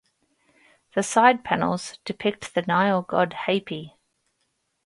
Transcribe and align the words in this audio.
The 0.95 1.03
side 1.03 1.43
panels 1.43 1.99
depict 2.05 2.55
the 2.55 2.63
Nile 2.63 3.03
god 3.03 3.35
Hapy. 3.45 3.91